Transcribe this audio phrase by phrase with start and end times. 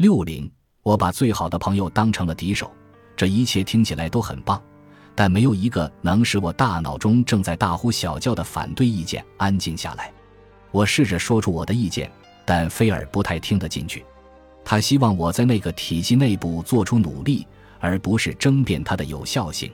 [0.00, 0.50] 六零，
[0.82, 2.72] 我把最好的朋友当成了敌手，
[3.14, 4.58] 这一切听起来都很棒，
[5.14, 10.10] 但没有一个能使我大脑中正在大呼小叫的反对意见安静下来。
[10.70, 12.10] 我试着说出我的意见，
[12.46, 14.02] 但菲尔不太听得进去。
[14.64, 17.46] 他希望我在那个体系内部做出努力，
[17.78, 19.70] 而不是争辩它的有效性。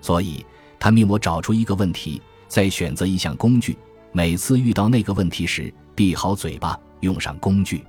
[0.00, 0.44] 所以，
[0.76, 3.78] 他命我找出一个问题，再选择一项工具。
[4.10, 7.84] 每次遇到那个问题时，闭好嘴巴，用上工具。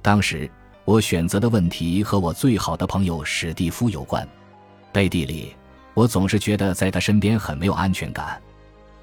[0.00, 0.48] 当时
[0.88, 4.26] 我选择的问题和我最好的朋友史蒂夫有关。
[4.90, 5.54] 背地里，
[5.92, 8.40] 我总是觉得在他身边很没有安全感。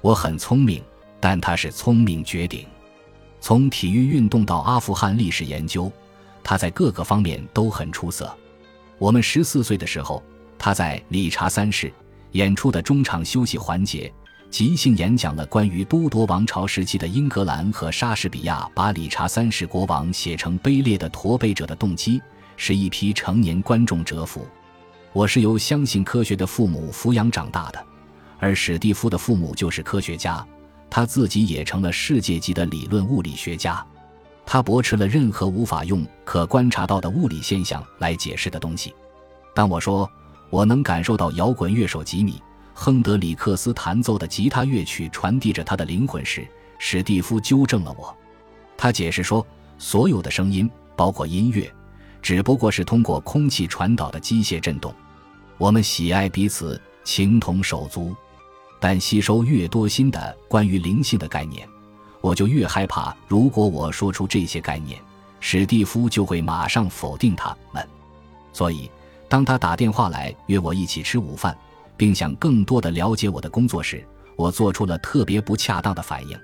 [0.00, 0.82] 我很聪明，
[1.20, 2.66] 但他是聪明绝顶。
[3.40, 5.88] 从体育运动到阿富汗历史研究，
[6.42, 8.36] 他在各个方面都很出色。
[8.98, 10.20] 我们十四岁的时候，
[10.58, 11.92] 他在理查三世
[12.32, 14.12] 演出的中场休息环节。
[14.56, 22.22] 即兴演讲了关于都铎王朝时期的英格兰和莎士比亚把理查三世国王写成卑劣的驼背者的动机，
[22.56, 24.46] 使一批成年观众折服。
[25.12, 27.86] 我是由相信科学的父母抚养长大的，
[28.38, 30.42] 而史蒂夫的父母就是科学家，
[30.88, 33.86] 他自己也成了世界级的理论物理学家。
[34.46, 38.94] 他驳斥了任何无法用可观察到的物理现象来解释的东西。
[39.54, 40.10] 当我说
[40.48, 42.40] 我能感受到摇滚乐手吉米。
[42.78, 46.46] 亨德里克斯弹奏的吉他乐曲传递着他的灵魂时，
[46.78, 48.14] 史蒂夫纠正了我。
[48.76, 49.44] 他解释说，
[49.78, 51.72] 所有的声音，包括音乐，
[52.20, 54.94] 只不过是通过空气传导的机械振动。
[55.56, 58.14] 我们喜爱彼此，情同手足，
[58.78, 61.66] 但吸收越多新的关于灵性的概念，
[62.20, 63.16] 我就越害怕。
[63.26, 65.00] 如果我说出这些概念，
[65.40, 67.88] 史蒂夫就会马上否定他们。
[68.52, 68.90] 所以，
[69.30, 71.56] 当他打电话来约我一起吃午饭。
[71.96, 76.38] 并想更多的了解我的工作时，我做出了特别不恰当的反应。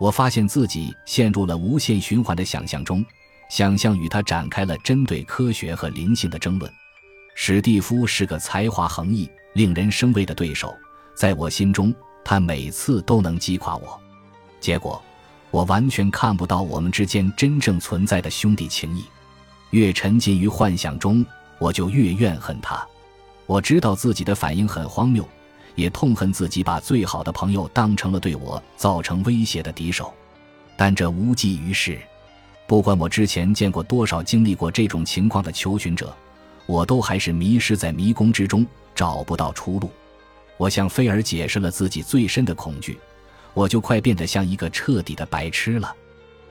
[0.00, 3.04] 我发现自己陷入了无限循环的想象中，
[3.50, 6.70] 想象与他展开了针对科学和灵性的争论。
[7.34, 10.74] 史蒂夫是个才华横溢、令人生畏的对手，
[11.16, 14.00] 在我心中，他每次都能击垮我。
[14.60, 15.00] 结果，
[15.50, 19.04] 我完全看不到我们之间真正存在的兄弟情谊。
[19.70, 21.24] 越沉浸于幻想中，
[21.58, 22.86] 我就越怨恨他。
[23.48, 25.26] 我知道自己的反应很荒谬，
[25.74, 30.12] 也痛恨自己把最好的朋友当成了对我造成威胁的敌手，
[30.76, 31.98] 但这无济于事。
[32.66, 36.14] 不管我之前见过多少经历过这种情况的求寻者，
[36.66, 39.90] 我都还是迷失在迷宫之中，找不到出路。
[40.58, 42.98] 我向菲尔解释了自己最深的恐惧，
[43.54, 45.90] 我就快变得像一个彻底的白痴了。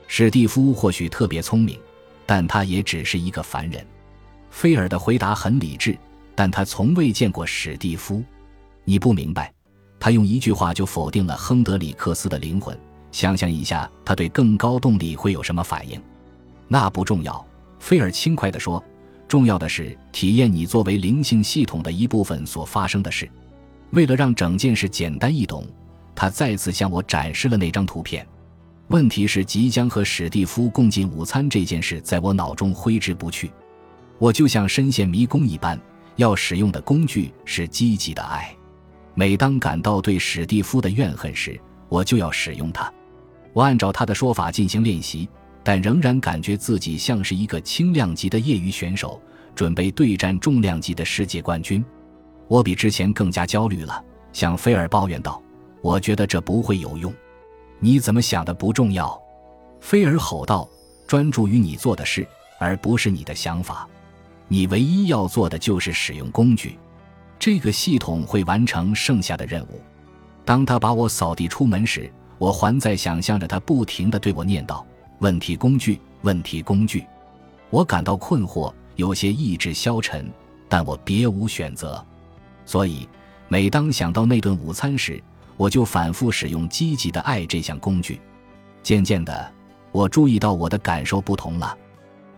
[0.08, 1.78] 史蒂夫或许特别聪明，
[2.26, 3.86] 但他也只是一个凡人。
[4.50, 5.96] 菲尔的回答很理智。
[6.38, 8.22] 但他从未见过史蒂夫，
[8.84, 9.52] 你不明白，
[9.98, 12.78] 他用一句话就否定了亨德里克斯的灵魂。
[13.10, 16.00] 想象一下，他对更高动力会有什么反应？
[16.68, 17.44] 那不重要，
[17.80, 18.80] 菲尔轻快地说。
[19.26, 23.28] 重要的是体验你作为灵性系统的一部分所发生的事。
[23.90, 25.66] 为了让整件事简单易懂，
[26.14, 28.24] 他再次向我展示了那张图片。
[28.86, 33.50] 问题是，即将和史蒂夫共进午餐这件事在我脑中挥之不去，
[34.20, 35.76] 我就像深陷迷宫一般。
[36.18, 38.54] 要使用的工具是积极的爱。
[39.14, 41.58] 每当感到对史蒂夫的怨恨时，
[41.88, 42.92] 我就要使用它。
[43.52, 45.28] 我按照他的说法进行练习，
[45.62, 49.20] 但仍然感觉自己像是一个轻量级的业余选手，
[49.54, 51.84] 准备对战重量级的世界冠军。
[52.48, 55.40] 我比之前更加焦虑了，向菲尔抱怨道
[55.82, 57.12] ：“我觉得这不会有用。
[57.80, 59.20] ”“你怎么想的不重要。”
[59.80, 60.68] 菲尔吼道
[61.06, 62.26] ，“专注于你做的事，
[62.58, 63.88] 而不是你的想法。”
[64.48, 66.78] 你唯一要做的就是使用工具，
[67.38, 69.80] 这个系统会完成剩下的任务。
[70.44, 74.82] 当他把我扫地出门时，我还在想象着他不停地对我念叨
[75.20, 77.04] ：“问题工具，问题工具。”
[77.70, 80.26] 我感到困惑，有些意志消沉，
[80.68, 82.02] 但我别无选择。
[82.64, 83.06] 所以，
[83.48, 85.22] 每当想到那顿午餐时，
[85.58, 88.18] 我就反复使用积极的爱这项工具。
[88.82, 89.52] 渐渐的，
[89.92, 91.76] 我注意到我的感受不同了。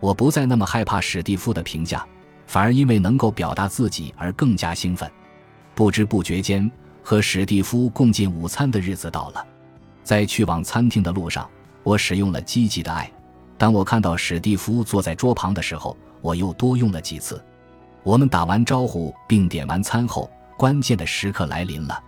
[0.00, 2.05] 我不再那么害怕史蒂夫的评价，
[2.47, 5.08] 反而因为能够表达自己而更加兴奋。
[5.75, 6.70] 不知不觉间，
[7.02, 9.47] 和史蒂夫共进午餐的日子到了。
[10.02, 11.49] 在去往餐厅的路上，
[11.82, 13.11] 我使用了积极的爱。
[13.58, 17.43] 当我看到史蒂夫坐在桌旁的时候，我又多用了几次。
[18.03, 22.03] 我们打完招呼并点完餐后，关键的时刻来临了。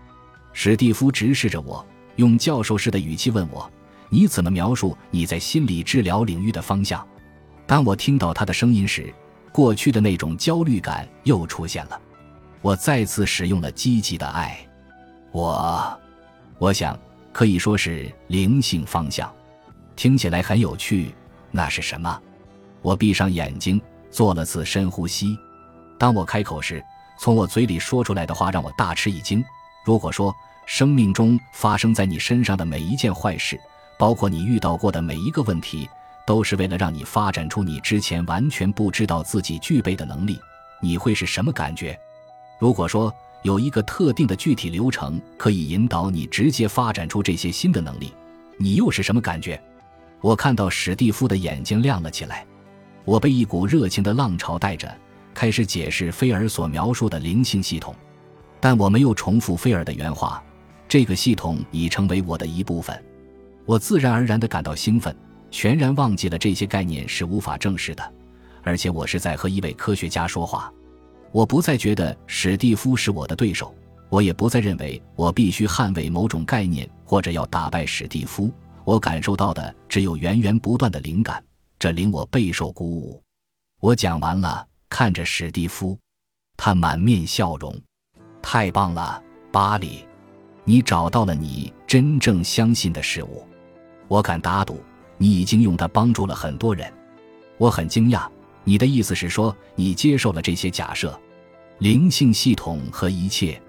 [0.54, 1.84] 史蒂夫直视着我，
[2.16, 3.70] 用教授式的语气问我
[4.08, 7.06] ：“你怎么描述你在心理治疗领域的方向？”
[7.72, 9.10] 当我听到他的声音时，
[9.50, 11.98] 过去的那种焦虑感又出现了。
[12.60, 14.58] 我再次使用了积极的爱。
[15.30, 15.98] 我，
[16.58, 16.94] 我想
[17.32, 19.32] 可以说是灵性方向，
[19.96, 21.14] 听起来很有趣。
[21.50, 22.20] 那是什么？
[22.82, 23.80] 我闭上眼睛，
[24.10, 25.34] 做了次深呼吸。
[25.98, 26.84] 当我开口时，
[27.18, 29.42] 从我嘴里说出来的话让我大吃一惊。
[29.82, 30.30] 如果说
[30.66, 33.58] 生命中发生在你身上的每一件坏事，
[33.98, 35.88] 包括你遇到过的每一个问题，
[36.26, 40.38] 都是为了让你发展出你之前完全不知道自己具备的能力，
[40.80, 41.98] 你会是什么感觉？
[42.58, 48.12] 如果说有一个特定的具体流程可以引导你直接发展出这些新的能力，
[48.56, 49.60] 你又是什么感觉？
[50.20, 52.46] 我看到史蒂夫的眼睛亮了起来，
[53.04, 54.96] 我被一股热情的浪潮带着，
[55.34, 57.92] 开始解释菲尔所描述的灵性系统，
[58.60, 60.40] 但我没有重复菲尔的原话。
[60.88, 62.96] 这个系统已成为我的一部分，
[63.64, 65.12] 我自然而然地感到兴奋，
[65.52, 68.12] 全然忘记了这些概念是无法证实的，
[68.62, 70.72] 而且我是在和一位科学家说话。
[71.30, 73.74] 我不再觉得史蒂夫是我的对手，
[74.08, 78.50] 我也不再认为我必须捍卫某种概念或者要打败史蒂夫。
[78.84, 81.40] 我感受到的只有源源不断的灵感，
[81.78, 83.22] 这令我备受鼓舞。
[83.80, 85.96] 我讲完了，看着史蒂夫，
[86.56, 87.78] 他满面笑容。
[88.40, 89.22] 太棒了，
[89.52, 90.04] 巴里，
[90.64, 93.46] 你找到了你真正相信的事物。
[94.08, 94.82] 我敢打赌，
[95.22, 96.92] 你已经用它帮助了很多人。
[97.56, 98.26] 我很惊讶，
[98.64, 101.16] 你的意思是说你接受了这些假设，
[101.78, 103.62] 灵性系统和一切？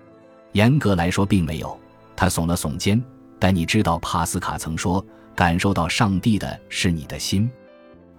[0.53, 1.79] 严格来说，并没有。
[2.15, 2.99] 他耸了耸肩。
[3.37, 5.05] 但你知道，帕斯卡曾说，
[5.35, 7.47] 感受到上帝的是你的心，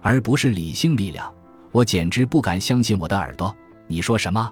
[0.01, 1.29] 而不是理性力量。
[1.73, 3.53] 我简直不敢相信我的耳朵。
[3.87, 4.49] 你说什么？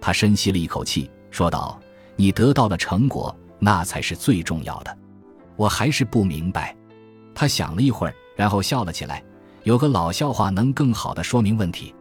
[0.00, 1.80] 他深吸了一口气，说道
[2.14, 4.96] ：“你得到了成果，那才是最重要的。”
[5.56, 6.76] 我还是不明白。
[7.34, 9.22] 他想了一会儿，然后笑了起来。
[9.64, 11.94] 有个老笑话能更好的说明问题。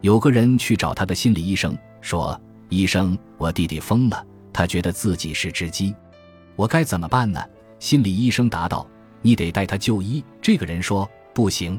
[0.00, 2.40] 有个人去找他的心理医生，说
[2.70, 5.94] ：“医生，我弟弟疯了，他觉得自己是只鸡。”
[6.56, 7.42] 我该怎么办呢？
[7.78, 8.86] 心理医生答道
[9.22, 11.78] ：“你得带他就医。”这个人说：“不行，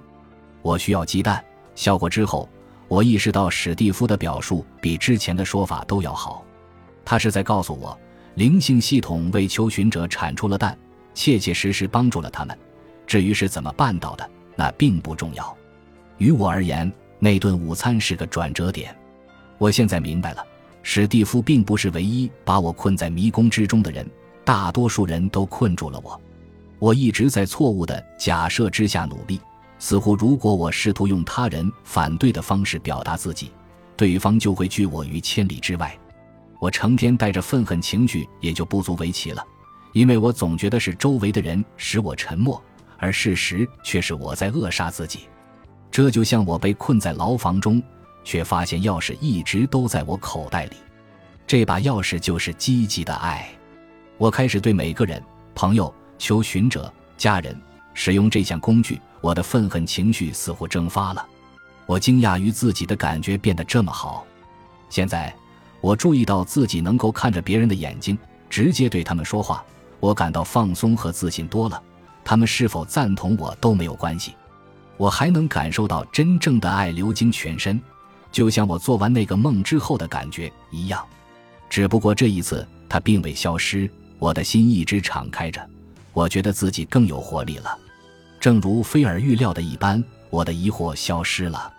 [0.62, 1.44] 我需要鸡蛋。”
[1.74, 2.50] 笑过之后，
[2.88, 6.44] 我意识到史蒂夫的表述比之前的说法都要好。
[7.06, 7.98] 他是在告诉我，
[8.36, 10.78] 灵性系统为求寻者产出了蛋，
[11.14, 12.58] 切切实实帮助了他们。
[13.06, 15.56] 至于是怎么办到的，那并不重要。
[16.18, 18.96] 于我而言，那顿午餐是个转折点。
[19.58, 20.46] 我现在明白了，
[20.84, 24.10] 史蒂夫并不是唯一把我困在迷宫之中的人。
[24.44, 26.20] 大多数人都困住了我，
[26.80, 29.40] 我一直在错误的假设之下努力，
[29.78, 33.52] 似乎如果我试图用他人反对的方式表达自己，
[33.96, 35.96] 对方就会拒我于千里之外。
[36.60, 39.46] 我成天带着愤恨情绪也就不足为奇了，
[39.94, 42.62] 因为我总觉得是周围的人使我沉默，
[43.02, 45.22] 而事实却是我在扼杀自己。
[45.90, 47.82] 这就像我被困在牢房中，
[48.24, 50.78] 却发现钥匙一直都在我口袋里，
[51.48, 53.50] 这把钥匙就是积极的爱。
[54.20, 55.22] 我开始对每个人、
[55.56, 57.60] 朋友、求寻者、家人
[57.96, 61.26] 使用这项工具，我的愤恨情绪似乎蒸发了。
[61.88, 64.24] 我惊讶于自己的感觉变得这么好。
[64.90, 65.36] 现在，
[65.82, 68.16] 我注意到自己能够看着别人的眼睛，
[68.48, 69.66] 直接对他们说话。
[70.00, 71.82] 我感到放松和自信多了。
[72.24, 74.34] 他们是否赞同我都没有关系。
[74.98, 77.82] 我还能感受到真正的爱流经全身，
[78.32, 81.04] 就像我做完那个梦之后的感觉一样。
[81.70, 83.90] 只不过这一次，它并未消失。
[84.20, 85.60] 我的心一直敞开着，
[86.14, 87.76] 我觉得自己更有活力了。
[88.40, 91.74] 正如菲尔预料的一般，我的疑惑消失了。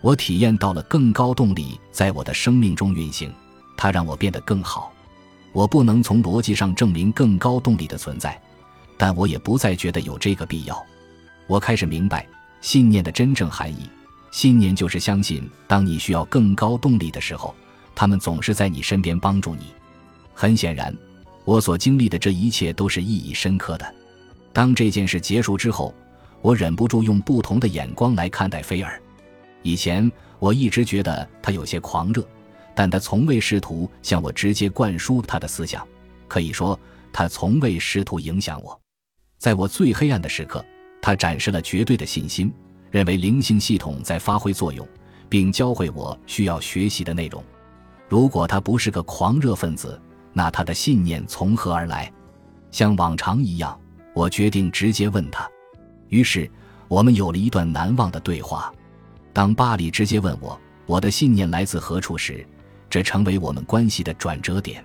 [0.00, 3.32] 我体验到了更高动力在我的生命中运行，
[3.76, 4.92] 它让我变得更好。
[5.52, 8.40] 我不能从逻辑上证明更高动力的存在，
[9.00, 10.86] 但我也不再觉得有这个必要。
[11.46, 12.26] 我开始明白
[12.60, 13.88] 信念的真正含义。
[14.30, 17.54] 信念就是相信，当你需要更高动力的时候，
[17.94, 19.72] 他们总是在你身边帮助你。
[20.34, 20.94] 很显然。
[21.46, 23.94] 我所经历的这一切都是意义深刻的。
[24.52, 25.94] 当这件事结束之后，
[26.42, 29.00] 我忍不住用不同的眼光来看待菲尔。
[29.62, 32.22] 以前我一直觉得他有些狂热，
[32.74, 35.88] 但他从未试图向我直接灌输他的思想。
[36.28, 36.78] 可以说，
[37.10, 38.78] 他从未试图影响我。
[39.40, 40.62] 在我最黑暗的时刻，
[41.00, 42.52] 他展示了绝对的信心，
[42.90, 44.86] 认为灵性系统在发挥作用，
[45.30, 47.42] 并教会我需要学习的内容。
[48.06, 49.98] 如果他不是个狂热分子，
[50.34, 52.12] 那他的信念从何而来？
[52.70, 53.80] 像往常一样，
[54.12, 55.48] 我决定直接问他。
[56.10, 56.48] 于是，
[56.86, 58.70] 我们有了一段难忘的对话。
[59.32, 62.46] 当巴里直接问我我的信念来自何处时，
[62.90, 64.84] 这成为我们关系的转折点。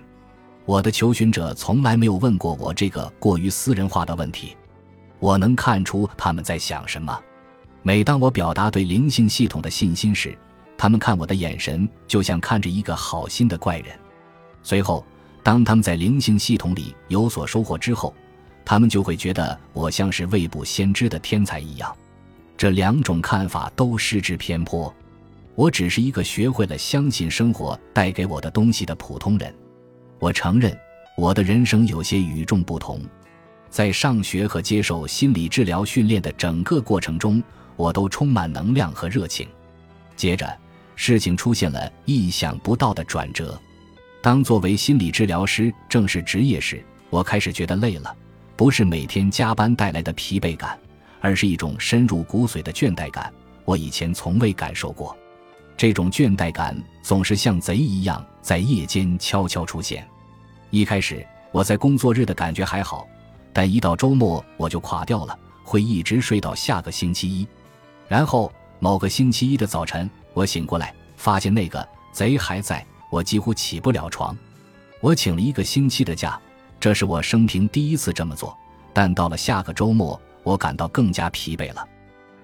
[0.66, 4.54] 我的求寻者从来没有问过我这个过于私人化的问题。
[5.18, 7.18] 我能看出他们在想什么。
[7.82, 10.36] 每当我表达对灵性系统的信心时，
[10.76, 13.98] 他们看我的眼神就像看着一个好心的怪人。
[14.62, 15.02] 随后。
[15.42, 18.12] 当他们在灵性系统里有所收获之后，
[18.64, 21.96] 他们就会觉得我像是未卜先知的天才一样。
[22.56, 24.92] 这两种看法都失之偏颇。
[25.54, 29.54] 我只是一个学会了相信生活带给我的东西的普通人。
[30.18, 30.76] 我承认，
[31.16, 33.00] 我的人生有些与众不同。
[33.68, 37.42] 在上学和接受心理治疗训练的整个过程中，
[37.76, 39.46] 我都充满能量和热情。
[40.16, 40.50] 接着，
[40.94, 43.60] 事情出现了意想不到的转折。
[44.22, 48.14] 当作为心理治疗师正式职业时，我开始觉得累了，
[48.56, 50.78] 不是每天加班带来的疲惫感，
[51.20, 53.30] 而是一种深入骨髓的倦怠感。
[53.66, 55.14] 我以前从未感受过。
[55.76, 60.06] 这种倦怠感总是像贼一样在夜间悄悄出现。
[60.70, 63.06] 一开始我在工作日的感觉还好，
[63.52, 67.46] 但一到周末我就垮掉了，会一直睡到下个星期一。
[68.08, 74.36] 然后某个星期一的早晨，我醒过来，发现那个贼还在，我几乎起不了床。
[75.00, 76.40] 我请了一个星期的假，
[76.80, 78.56] 这是我生平第一次这么做。
[78.94, 81.86] 但到了下个周末，我感到更加疲惫了。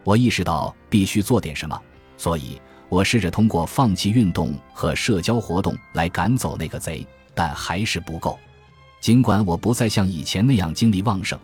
[0.04, 1.80] 我意识到必须做点什么，
[2.18, 2.60] 所以。
[2.92, 8.38] 我试着通过放弃运动和社交活动来赶走那个贼，但还是不够。
[9.00, 11.40] 尽管我不再像以前那样精力旺盛，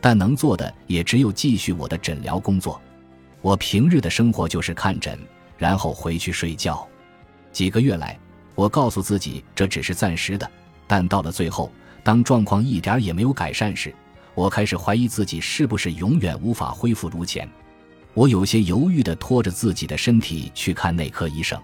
[0.00, 2.80] 但能做的也只有继续我的诊疗工作。
[3.42, 5.18] 我平日的生活就是看诊，
[5.58, 6.88] 然后回去睡觉。
[7.52, 8.18] 几个月来，
[8.54, 10.50] 我告诉自己这只是暂时的，
[10.86, 11.70] 但到了最后，
[12.02, 13.94] 当状况一点也没有改善时，
[14.34, 17.46] 我开始怀疑自己是不是永远无法恢复如前。
[18.16, 21.60] 我有些犹豫地拖着自己的身体去看内科医生。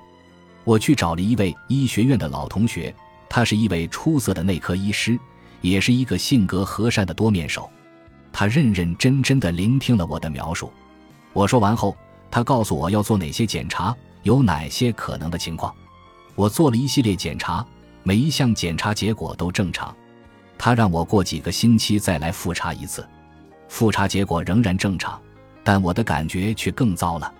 [0.65, 2.95] 我去找了一位医学院的老同学，
[3.27, 5.19] 他是一位出色的内科医师，
[5.63, 7.71] 也是一个性格和善的多面手。
[8.31, 10.71] 他认认真真地聆听了我的描述。
[11.33, 11.97] 我说完后，
[12.31, 15.75] 他告诉我要做哪些检查，有哪些可能的情况。
[16.35, 17.67] 我做了一系列检查，
[18.03, 19.95] 每一项检查结果都正常。
[20.59, 23.09] 他让我过几个星期再来复查一次，
[23.69, 25.19] 复查结果仍然正常。
[25.65, 27.33] 但我的感觉却更糟了。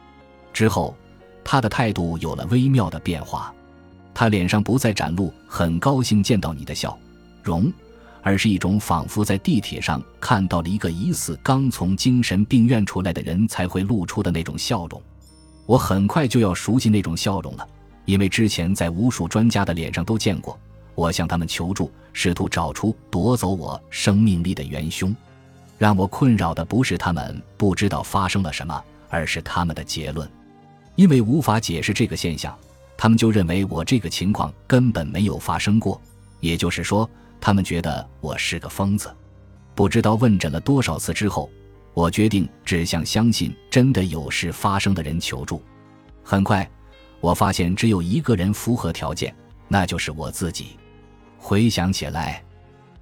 [0.53, 0.95] 之后，
[1.43, 3.53] 他的态度有了微妙的变化，
[4.15, 6.97] 他脸上不再展露“很高兴见到你”的笑
[7.43, 7.73] 容，
[8.23, 15.03] 而是一种仿佛在地铁上看到了一个疑似刚从精神病院出来的人才会露出的那种笑容。
[15.67, 17.67] 我很快就要熟悉那种笑容了，
[18.05, 20.59] 因为之前在无数专家的脸上都见过。
[20.95, 25.15] 我向他们求助，试图找出夺走我生命力的元凶。
[25.83, 30.31] 让我困扰的不是他们不知道发生了什么，而是他们的结论。
[30.95, 32.57] 因为无法解释这个现象，
[32.97, 36.01] 他们就认为我这个情况根本没有发生过。
[36.39, 37.11] 也就是说，
[37.41, 39.13] 他们觉得我是个疯子。
[39.75, 41.51] 不知道问诊了多少次之后，
[41.95, 45.61] 我决定只向相信真的有事发生的人求助。
[46.23, 46.71] 很快，
[47.19, 49.35] 我发现只有一个人符合条件，
[49.67, 50.79] 那就是我自己。
[51.39, 52.41] 回想起来，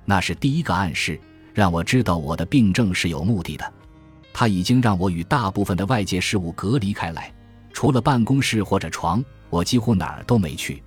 [0.07, 1.21] 那是第一个暗示。
[1.61, 3.71] 让我知道我的病症是有目的的，
[4.33, 7.31] 他已经让我与大部分的外界事物隔离开来，
[7.71, 10.83] 除了办公室或者床，我几乎哪儿都没去。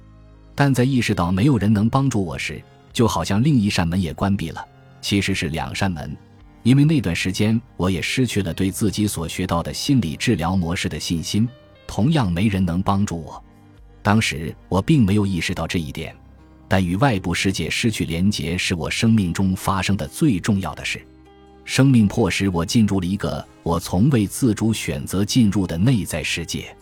[0.55, 2.59] 但在意识到没有人能帮助我时，
[2.91, 4.65] 就好像另一扇门也关闭了。
[4.99, 6.17] 其实是两扇门，
[6.63, 11.47] 因为那段时间我也失去了对自己所学到的心理治疗模式的信心，
[11.85, 13.39] 同样没人能帮助我。
[14.01, 16.15] 当时我并没有意识到这一点。
[16.73, 20.99] 但与外部世界失去连结是我生命中发生的最重要的事。
[21.65, 26.75] 生命迫使我进入了一个我从未自主选择进入的内在世界。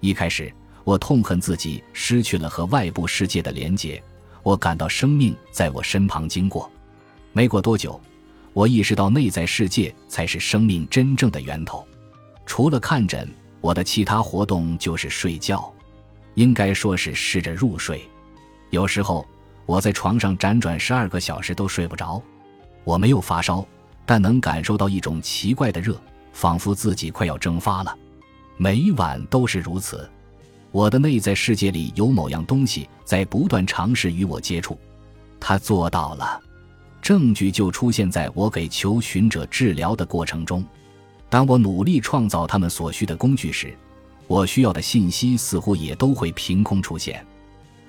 [0.00, 0.52] 一开始，
[0.82, 4.02] 我痛恨自己失去了和外部世界的连结，
[4.42, 6.68] 我感到生命在我身旁经过。
[7.32, 8.00] 没过多久，
[8.52, 11.86] 我意识到内在世界才是生命真正的源头。
[12.44, 15.72] 除了看诊，我的其他活动就是睡觉，
[16.34, 18.02] 应该说是试着入睡。
[18.70, 19.26] 有时候
[19.66, 22.22] 我在床上辗转十二个小时都睡不着，
[22.84, 23.66] 我没有发烧，
[24.04, 26.00] 但能感受到一种奇怪的热，
[26.32, 27.96] 仿佛自己快要蒸发了。
[28.56, 30.08] 每晚都是如此。
[30.70, 34.78] 我的内在世界里有某样东西在不断尝试与我接触，
[35.40, 36.40] 他做到了。
[37.00, 40.62] 证据就出现在我给求寻者治疗的过程中。
[41.30, 43.74] 当我努力创造他们所需的工具时，
[44.26, 47.24] 我需要的信息似乎也都会凭空出现。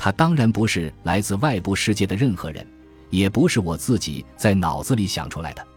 [0.01, 2.65] 他当然不是来自外部世界的任何人，
[3.09, 5.67] 也不是我自己在脑子里想出来的。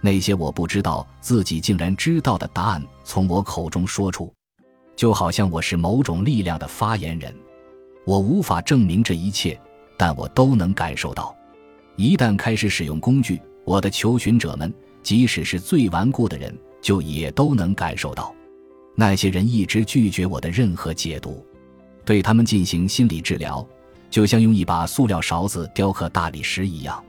[0.00, 4.32] 那些我不知道自己竟然知道的答案从我口中说出，
[4.94, 7.34] 就好像我是某种力量的发言人。
[8.06, 9.60] 我无法证明这一切，
[9.96, 11.34] 但我都能感受到。
[11.96, 18.32] 一旦开始使用工具，我的求寻者们，即使是最顽固的人，就也都能感受到。
[18.94, 21.44] 那些人一直拒绝我的任何解读。
[22.04, 23.66] 对他们进行心理治疗，
[24.10, 27.02] 就像用一把塑料勺子雕刻大理石一样。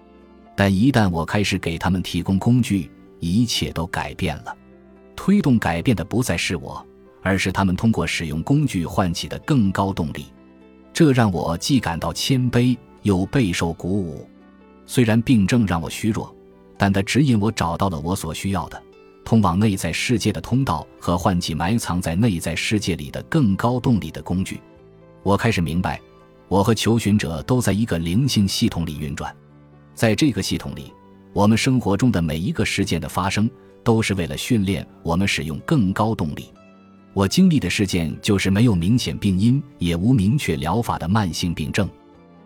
[0.56, 4.56] 但一旦我开始给他们提供工具，一切都改变了。
[5.16, 6.86] 推动改变的不再是我，
[7.22, 10.28] 而是他们通过使用工具唤起的更高动力。
[10.94, 14.28] 这让我既感到谦卑，又备受鼓舞。
[14.86, 16.34] 虽然病症让我虚弱，
[16.78, 18.82] 但它指引我找到了我所需要的
[19.26, 24.62] 通往内在世界的通道和唤起埋藏在内在世界里的更高动力的工具。
[25.26, 26.00] 我开始明白，
[26.48, 29.36] 我和求寻者都在一个灵性系统里运转，
[29.96, 30.94] 在这个系统里，
[31.34, 33.50] 我们生活中的每一个事件的发生，
[33.84, 36.54] 都是为了训练我们使用更高动力。
[37.12, 41.90] 我经历的事件就是没有明显病因，也无明确疗法的慢性病症。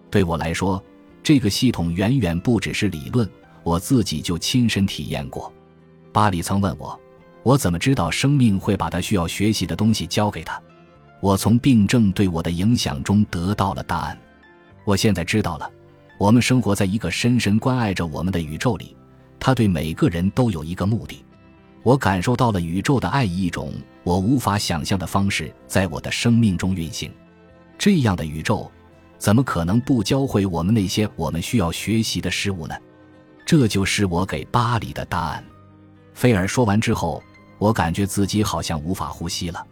[0.09, 0.81] 对我来说，
[1.21, 3.29] 这个系统远远不只是理论，
[3.61, 5.51] 我自己就亲身体验过。
[6.13, 6.97] 巴里曾问我，
[7.43, 10.61] 我怎么知道生命会把他需要学习的东西教给他？
[11.21, 14.17] 我从病症对我的影响中得到了答案。
[14.85, 15.69] 我现在知道了，
[16.17, 18.95] 我们生活在一个深深关爱着我们的宇宙里，
[19.39, 21.23] 它对每个人都有一个目的。
[21.83, 23.73] 我感受到了宇宙的爱以一种
[24.03, 27.11] 我无法想象的方式在我的生命中运行。
[27.77, 28.69] 这样的宇宙，
[29.17, 32.75] 怎么可能不教会我们那些我们需要学习的事物呢？
[33.45, 35.43] 这就是我给巴里的答案。
[36.13, 37.23] 菲尔说完之后，
[37.57, 39.65] 我感觉自己好像无法呼吸了。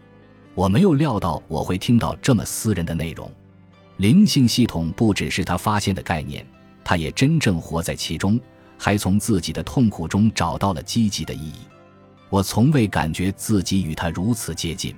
[0.57, 3.31] 我没有料到我会听到这么私人的内容。
[3.97, 6.43] 灵性系统不只是他发现的概念，
[6.83, 8.39] 他也真正活在其中，
[8.75, 11.59] 还从自己的痛苦中找到了积极的意义。
[12.31, 14.95] 我从未感觉自己与他如此接近。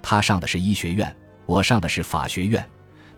[0.00, 2.66] 他上的是医学院，我上的是法学院，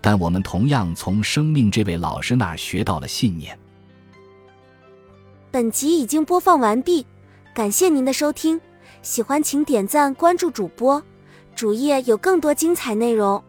[0.01, 3.57] 但我们同样从生命这位老师那儿学到了信念。
[5.53, 7.07] 本集已经播放完毕，
[7.55, 8.61] 感谢您的收听，
[9.01, 11.01] 喜欢请点赞关注主播。
[11.59, 13.43] 主页有更多精彩内容。